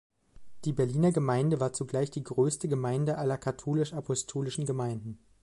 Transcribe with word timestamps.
Die 0.65 0.73
Berliner 0.73 1.11
Gemeinde 1.11 1.59
war 1.59 1.73
zugleich 1.73 2.09
die 2.09 2.23
größte 2.23 2.67
Gemeinde 2.67 3.19
aller 3.19 3.37
Katholisch-apostolischen 3.37 4.65
Gemeinden. 4.65 5.19